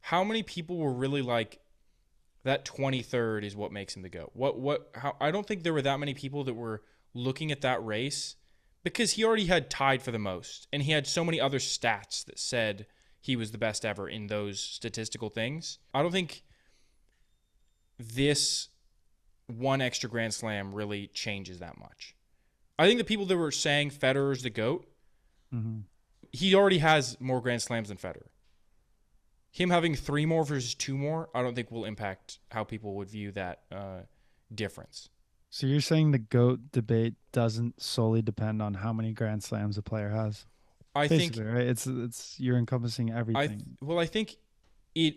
[0.00, 1.60] how many people were really like
[2.44, 4.30] that 23rd is what makes him the GOAT?
[4.34, 6.82] What what how I don't think there were that many people that were
[7.12, 8.36] looking at that race
[8.82, 12.24] because he already had tied for the most and he had so many other stats
[12.26, 12.86] that said
[13.20, 15.78] he was the best ever in those statistical things.
[15.94, 16.44] I don't think
[17.98, 18.68] this
[19.46, 22.14] one extra Grand Slam really changes that much.
[22.78, 24.86] I think the people that were saying Federer's the GOAT,
[25.52, 25.84] Mhm.
[26.32, 28.28] he already has more Grand Slams than Federer.
[29.52, 33.08] Him having three more versus two more, I don't think will impact how people would
[33.08, 34.02] view that uh,
[34.52, 35.08] difference.
[35.50, 39.82] So you're saying the GOAT debate doesn't solely depend on how many Grand Slams a
[39.82, 40.46] player has?
[40.96, 41.66] I think right?
[41.66, 43.58] It's it's you're encompassing I everything.
[43.58, 44.36] th- well, I think
[44.96, 45.16] it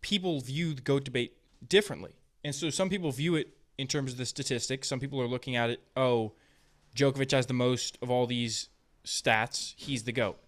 [0.00, 2.12] people view the goat debate differently,
[2.44, 4.88] and so some people view it in terms of the statistics.
[4.88, 5.80] Some people are looking at it.
[5.96, 6.32] Oh,
[6.94, 8.68] Djokovic has the most of all these
[9.04, 9.74] stats.
[9.76, 10.38] He's the goat.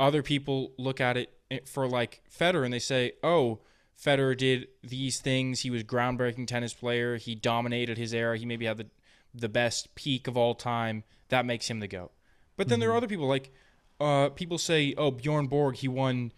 [0.00, 3.60] Other people look at it eh, for like Federer, and they say, "Oh,
[4.02, 5.60] Federer did these things.
[5.60, 7.16] He was groundbreaking tennis player.
[7.16, 8.36] He dominated his era.
[8.36, 8.86] He maybe had the
[9.34, 11.04] the best peak of all time.
[11.28, 12.12] That makes him the goat."
[12.56, 13.52] But then there are other people like
[14.00, 16.32] uh, people say, "Oh, Bjorn Borg, he won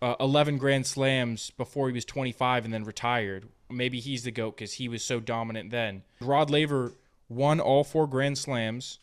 [0.00, 3.48] uh, 11 Grand Slams before he was 25 and then retired.
[3.70, 6.92] Maybe he's the goat because he was so dominant then." Rod Laver
[7.28, 8.98] won all four Grand Slams,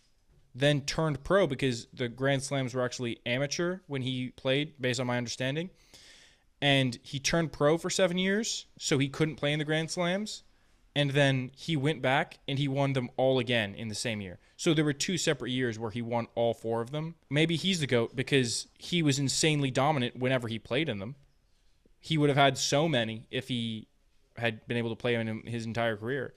[0.53, 5.07] then turned pro because the Grand Slams were actually amateur when he played, based on
[5.07, 5.69] my understanding.
[6.61, 10.43] And he turned pro for seven years, so he couldn't play in the Grand Slams.
[10.95, 14.39] And then he went back and he won them all again in the same year.
[14.55, 17.15] So there were two separate years where he won all four of them.
[17.29, 21.15] Maybe he's the GOAT because he was insanely dominant whenever he played in them.
[21.99, 23.87] He would have had so many if he
[24.37, 26.33] had been able to play in his entire career.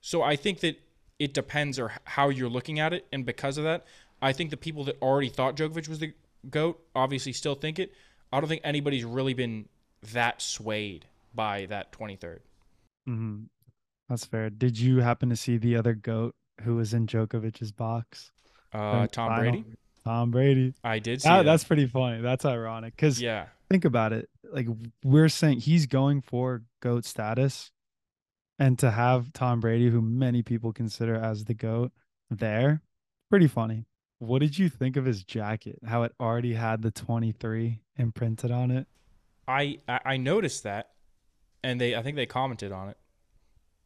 [0.00, 0.78] So I think that
[1.18, 3.84] it depends or how you're looking at it, and because of that,
[4.20, 6.12] I think the people that already thought Djokovic was the
[6.50, 7.92] goat obviously still think it.
[8.32, 9.68] I don't think anybody's really been
[10.12, 12.40] that swayed by that 23rd.
[13.06, 13.44] hmm
[14.08, 14.50] That's fair.
[14.50, 18.30] Did you happen to see the other GOAT who was in Djokovic's box?
[18.72, 19.38] Uh, Tom final?
[19.52, 19.64] Brady,
[20.04, 20.74] Tom Brady.
[20.84, 21.42] I did see That, that.
[21.44, 22.20] that's pretty funny.
[22.22, 24.28] That's ironic because yeah, think about it.
[24.50, 24.66] Like
[25.04, 27.70] we're saying, he's going for GOAT status,
[28.58, 31.92] and to have Tom Brady, who many people consider as the GOAT,
[32.30, 32.82] there,
[33.30, 33.86] pretty funny.
[34.20, 35.78] What did you think of his jacket?
[35.86, 38.86] How it already had the 23 imprinted on it?
[39.46, 40.90] I, I I noticed that,
[41.62, 42.96] and they I think they commented on it,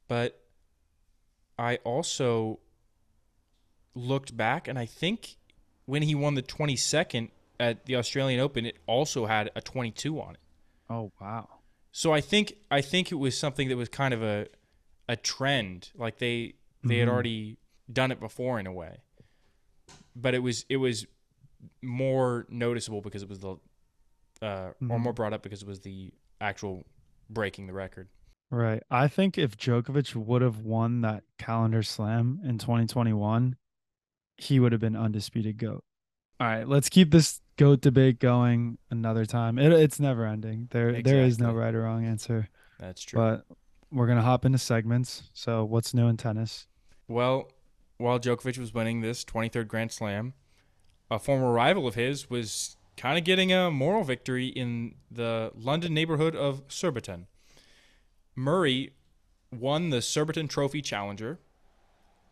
[0.08, 0.40] but
[1.58, 2.60] I also
[3.94, 5.36] looked back, and I think
[5.86, 10.34] when he won the 22nd at the Australian Open, it also had a 22 on
[10.34, 10.40] it.
[10.88, 11.48] Oh wow.
[11.92, 14.46] So I think I think it was something that was kind of a
[15.08, 15.90] a trend.
[15.94, 17.12] Like they they had Mhm.
[17.12, 17.58] already
[17.92, 18.98] done it before in a way.
[20.16, 21.06] But it was it was
[21.82, 23.56] more noticeable because it was the
[24.40, 25.00] uh or Mhm.
[25.00, 26.84] more brought up because it was the actual
[27.30, 28.08] breaking the record.
[28.52, 28.82] Right.
[28.90, 33.56] I think if Djokovic would have won that calendar slam in 2021,
[34.36, 35.82] he would have been undisputed GOAT.
[36.38, 39.58] All right, let's keep this GOAT debate going another time.
[39.58, 40.68] It, it's never ending.
[40.70, 42.50] There there is no right or wrong answer.
[42.78, 43.18] That's true.
[43.18, 43.46] But
[43.90, 45.30] we're gonna hop into segments.
[45.32, 46.66] So what's new in tennis?
[47.08, 47.50] Well,
[47.96, 50.34] while Djokovic was winning this 23rd Grand Slam,
[51.10, 55.94] a former rival of his was kind of getting a moral victory in the London
[55.94, 57.28] neighborhood of Surbiton.
[58.34, 58.92] Murray
[59.50, 61.38] won the Surbiton Trophy Challenger,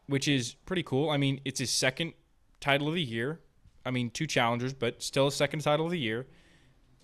[0.06, 1.10] which is pretty cool.
[1.10, 2.14] I mean, it's his second
[2.60, 3.40] title of the year.
[3.84, 6.26] I mean, two challengers, but still a second title of the year.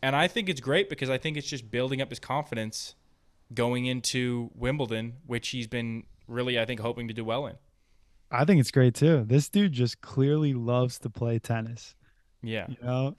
[0.03, 2.95] And I think it's great because I think it's just building up his confidence
[3.55, 7.57] going into Wimbledon, which he's been really, I think, hoping to do well in.
[8.31, 9.25] I think it's great too.
[9.25, 11.95] This dude just clearly loves to play tennis.
[12.43, 12.67] Yeah.
[12.69, 13.17] You know,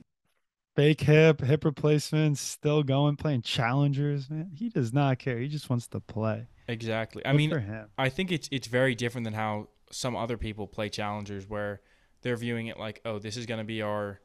[0.77, 4.29] fake hip, hip replacements, still going playing challengers.
[4.29, 5.39] Man, he does not care.
[5.39, 6.47] He just wants to play.
[6.67, 7.25] Exactly.
[7.25, 7.87] I mean, for him.
[7.97, 11.81] I think it's it's very different than how some other people play challengers where
[12.21, 14.21] they're viewing it like, "Oh, this is going to be our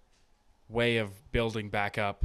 [0.69, 2.25] way of building back up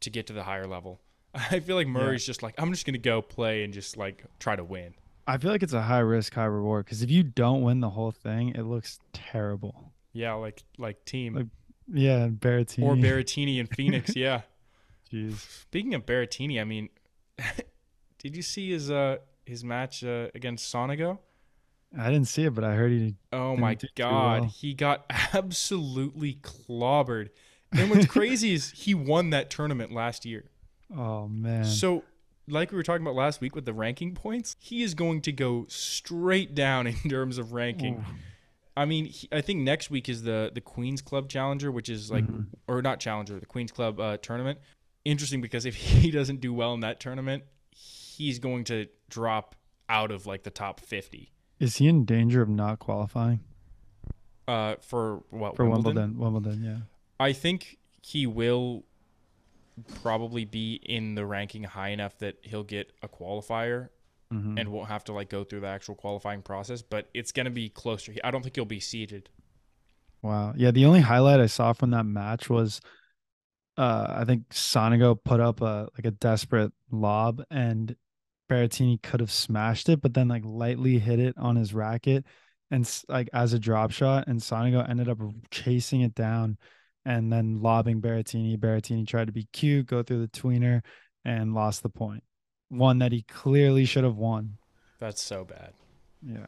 [0.00, 1.00] to get to the higher level."
[1.34, 4.24] I feel like Murray's just like, "I'm just going to go play and just like
[4.38, 4.94] try to win."
[5.26, 7.90] I feel like it's a high risk, high reward because if you don't win the
[7.90, 9.92] whole thing, it looks terrible.
[10.12, 11.46] Yeah, like like Thiem Like,
[11.92, 12.82] Yeah, and Berrettini.
[12.82, 14.42] or Berrettini in Phoenix, yeah.
[15.12, 15.36] Jeez.
[15.62, 16.90] Speaking of Berrettini, I mean,
[18.18, 21.18] did you see his uh his match uh, against Sonego?
[21.96, 23.14] I didn't see it, but I heard he.
[23.32, 24.50] Oh my god, well.
[24.50, 27.30] he got absolutely clobbered.
[27.72, 30.50] And what's crazy is he won that tournament last year.
[30.94, 31.64] Oh man.
[31.64, 32.04] So,
[32.46, 35.32] like we were talking about last week with the ranking points, he is going to
[35.32, 37.96] go straight down in terms of ranking.
[37.96, 38.14] Ooh.
[38.78, 42.10] I mean, he, I think next week is the the Queens Club Challenger, which is
[42.10, 42.46] like, Mhm.
[42.68, 44.58] or not Challenger, the Queens Club uh, tournament.
[45.04, 49.54] Interesting because if he doesn't do well in that tournament, he's going to drop
[49.88, 53.40] out of like the top fifty Is he in danger of not qualifying
[54.46, 56.18] uh, for what for Wimbledon?
[56.18, 56.18] Wimbledon?
[56.18, 56.78] Wimbledon, yeah.
[57.18, 58.84] I think he will
[60.02, 63.88] probably be in the ranking high enough that he'll get a qualifier
[64.32, 64.58] Mhm.
[64.58, 67.50] and won't have to like go through the actual qualifying process, but it's going to
[67.50, 68.14] be closer.
[68.22, 69.30] I don't think he'll be seeded.
[70.22, 70.52] Wow.
[70.56, 72.80] Yeah, the only highlight I saw from that match was
[73.76, 77.94] uh I think Sonego put up a like a desperate lob and
[78.50, 82.24] Berrettini could have smashed it, but then like lightly hit it on his racket
[82.70, 85.18] and like as a drop shot and Sonego ended up
[85.50, 86.58] chasing it down
[87.04, 88.58] and then lobbing Berrettini.
[88.58, 90.82] Berrettini tried to be cute, go through the tweener
[91.24, 92.22] and lost the point.
[92.68, 94.58] One that he clearly should have won.
[94.98, 95.72] That's so bad.
[96.22, 96.46] Yeah.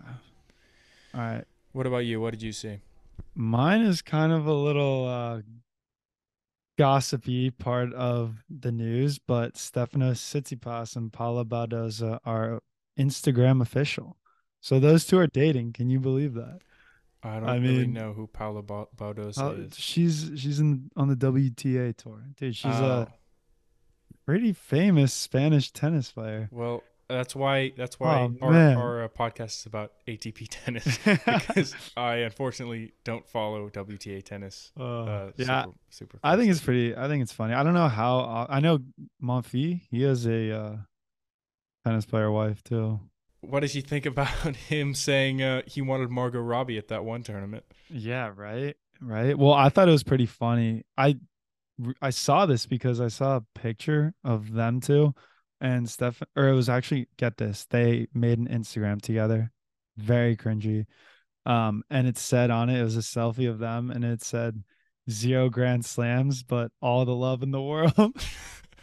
[1.14, 1.44] All right.
[1.72, 2.20] What about you?
[2.20, 2.80] What did you see?
[3.34, 5.40] Mine is kind of a little uh
[6.78, 12.60] gossipy part of the news, but Stefanos Tsitsipas and Paula Badosa are
[12.98, 14.16] Instagram official.
[14.60, 15.72] So those two are dating.
[15.72, 16.60] Can you believe that?
[17.22, 19.78] I don't I really mean- know who Paula Ba- Baudos Uh, is.
[19.78, 22.24] she's she's in on the WTA tour.
[22.36, 23.12] Dude, she's Oh, a
[24.30, 26.48] pretty famous Spanish tennis player.
[26.52, 31.74] well, that's why that's why Oh, our, our uh, podcast is about ATP tennis because
[31.96, 34.70] I unfortunately don't follow WTA tennis.
[34.78, 36.94] Uh, Uh, yeah, super, super I think it's pretty.
[36.96, 37.54] I think it's funny.
[37.54, 38.20] I don't know how.
[38.20, 38.78] Uh, I know
[39.20, 39.80] Monfils.
[39.90, 40.76] He has a uh,
[41.84, 43.00] tennis player wife too.
[43.40, 47.24] What did you think about him saying uh, he wanted Margot Robbie at that one
[47.24, 47.64] tournament?
[47.88, 48.76] Yeah, right.
[49.00, 49.36] Right.
[49.36, 50.84] Well, I thought it was pretty funny.
[50.96, 51.16] I
[52.02, 55.14] I saw this because I saw a picture of them two
[55.60, 57.66] and Steph or it was actually get this.
[57.70, 59.50] They made an Instagram together.
[59.96, 60.86] Very cringy.
[61.46, 64.62] Um and it said on it it was a selfie of them and it said
[65.10, 67.92] zero grand slams but all the love in the world.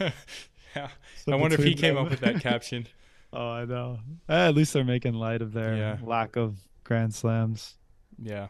[0.00, 0.88] yeah,
[1.24, 2.86] So I wonder if he between came up with that caption.
[3.32, 3.98] oh, I know.
[4.28, 5.98] Eh, At least they're making light of their Yeah.
[6.02, 7.76] lack of grand slams.
[8.18, 8.48] Yeah.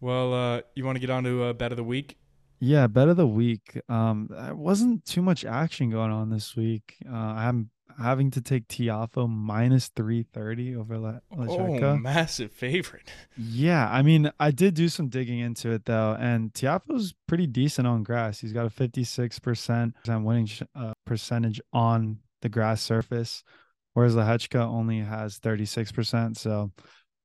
[0.00, 2.18] Well, uh, you want to get on to uh, bet of the week?
[2.64, 3.80] Yeah, bet of the week.
[3.88, 6.94] Um, there wasn't too much action going on this week.
[7.10, 7.70] Uh, I'm
[8.00, 13.10] having to take Tiafoe minus three thirty over La- Oh, massive favorite.
[13.36, 17.88] yeah, I mean, I did do some digging into it though, and Tiafoe's pretty decent
[17.88, 18.38] on grass.
[18.38, 23.42] He's got a fifty six percent winning uh, percentage on the grass surface,
[23.94, 26.36] whereas Lehecka only has thirty six percent.
[26.36, 26.70] So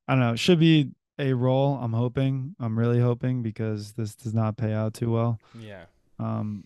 [0.07, 0.33] I don't know.
[0.33, 1.79] It should be a roll.
[1.81, 2.55] I'm hoping.
[2.59, 5.39] I'm really hoping because this does not pay out too well.
[5.59, 5.85] Yeah.
[6.19, 6.65] Um,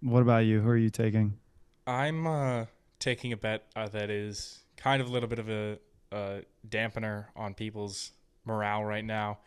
[0.00, 0.60] what about you?
[0.60, 1.38] Who are you taking?
[1.86, 2.66] I'm uh,
[2.98, 5.78] taking a bet uh, that is kind of a little bit of a,
[6.10, 8.12] a dampener on people's
[8.44, 9.38] morale right now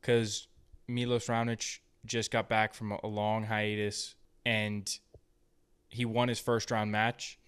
[0.00, 0.48] because
[0.86, 4.98] Milos Raonic just got back from a, a long hiatus and
[5.88, 7.38] he won his first round match,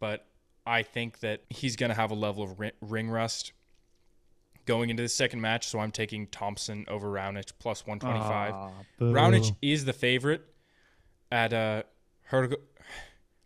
[0.00, 0.26] but
[0.64, 3.52] I think that he's going to have a level of ring rust
[4.66, 5.68] going into the second match.
[5.68, 8.52] So I'm taking Thompson over Raonic plus 125.
[8.54, 10.42] Ah, Raonic is the favorite
[11.32, 11.82] at uh
[12.30, 12.56] Herg-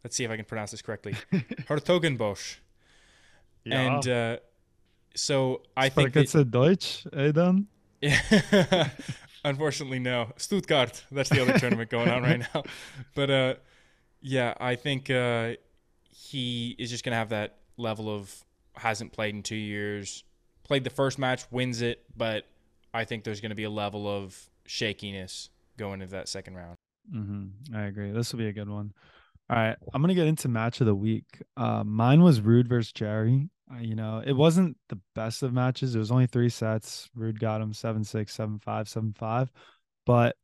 [0.03, 1.15] let's see if I can pronounce this correctly.
[1.33, 2.57] Hertogenbosch.
[3.67, 4.37] And uh
[5.15, 7.67] so I think it's a Deutsch, eh, then?
[8.01, 8.91] that,
[9.45, 10.33] unfortunately no.
[10.37, 12.63] Stuttgart, that's the other tournament going on right now.
[13.15, 13.55] But uh
[14.23, 15.55] yeah, I think uh
[16.09, 18.33] he is just going to have that level of
[18.75, 20.23] hasn't played in 2 years.
[20.71, 22.47] Played the first match, wins it, but
[22.95, 26.77] I think there's going to be a level of shakiness going into that second round.
[27.13, 27.75] Mm-hmm.
[27.75, 28.13] I agree.
[28.13, 28.93] This will be a good one.
[29.51, 31.43] All right, I'm gonna get into match of the week.
[31.57, 33.49] Uh, mine was Ruud versus Jarry.
[33.69, 35.93] Uh, you know, it wasn't the best of matches.
[35.93, 37.11] It was only three sets.
[37.19, 39.51] Ruud got him seven six, seven five, seven five.
[40.07, 40.37] But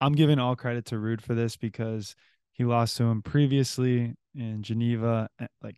[0.00, 2.16] I'm giving all credit to Ruud for this because
[2.52, 5.76] he lost to him previously in Geneva, eh, like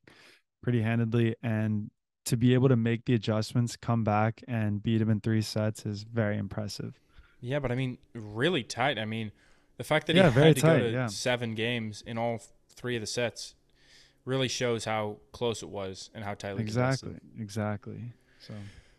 [0.63, 1.91] pretty handedly, and
[2.27, 5.85] to be able to make the adjustments, come back and beat him in three sets
[5.87, 7.01] is very impressive.
[7.41, 8.99] Yeah, but I mean, really tight.
[8.99, 9.33] I mean,
[9.79, 11.07] the fact that Yeah, he very had to tight, go to yeah.
[11.07, 12.41] seven games in all
[12.75, 13.55] three of the sets
[14.25, 17.09] really shows how close it was and how tightly contested.
[17.13, 18.13] Exactly, exactly.
[18.39, 18.55] So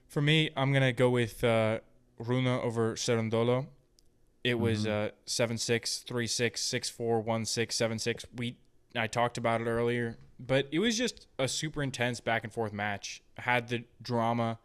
[0.08, 1.80] For me, I'm gonna go with uh,
[2.18, 3.68] Rune over Cerundolo.
[4.44, 5.08] It was Mhm.
[5.10, 8.26] uh, seven six, three six, six four, one six, seven six.
[8.36, 8.58] We
[8.96, 12.74] I talked about it earlier, but it was just a super intense back and forth
[12.74, 13.22] match.
[13.38, 14.60] had the drama,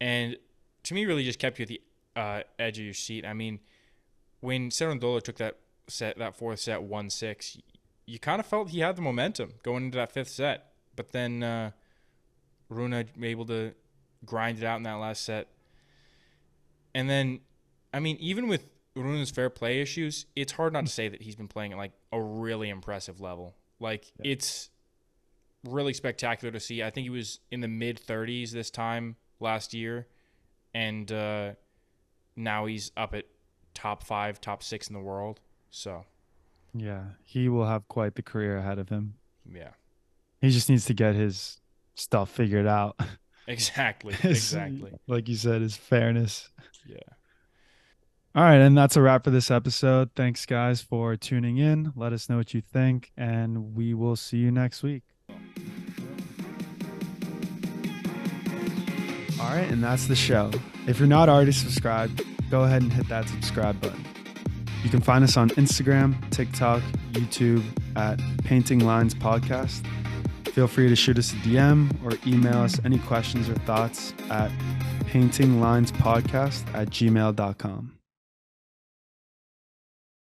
[0.00, 0.36] and
[0.84, 1.80] to me, really just kept you at the
[2.14, 3.26] uh, edge of your seat.
[3.26, 3.60] I mean,
[4.40, 5.56] when Cerundolo took that
[5.88, 7.58] set, that fourth set, one six,
[8.06, 11.42] you kind of felt he had the momentum going into that fifth set, but then
[11.42, 11.72] uh,
[12.68, 13.72] Rune able to
[14.24, 15.48] grind it out in that last set,
[16.94, 17.40] and then,
[17.92, 21.36] I mean, even with Rune's fair play issues, it's hard not to say that he's
[21.36, 23.54] been playing at like a really impressive level.
[23.78, 24.32] Like Yeah.
[24.32, 24.70] it's
[25.64, 26.82] really spectacular to see.
[26.82, 30.06] I think he was in the mid 30s this time last year,
[30.74, 31.52] and uh,
[32.36, 33.24] now he's up at
[33.74, 35.40] top five, top six in the world.
[35.70, 36.04] So
[36.74, 39.14] Yeah, he will have quite the career ahead of him.
[39.52, 39.70] yeah,
[40.40, 41.60] He just needs to get his
[41.94, 42.98] stuff figured out.
[43.46, 44.92] exactly, exactly.
[45.06, 46.50] like you said, his fairness.
[46.86, 46.96] Yeah.
[48.34, 50.10] All right, and that's a wrap for this episode.
[50.14, 51.92] Thanks, guys, for tuning in.
[51.96, 55.04] Let us know what you think, and we will see you next week.
[59.38, 60.50] All right, and that's the show.
[60.86, 64.02] If you're not already subscribed, go ahead and hit that subscribe button.
[64.82, 67.62] You can find us on Instagram, TikTok, YouTube
[67.96, 69.86] at Painting Lines Podcast.
[70.48, 74.50] Feel free to shoot us a DM or email us any questions or thoughts at
[75.06, 77.95] paintinglinespodcast at gmail.com.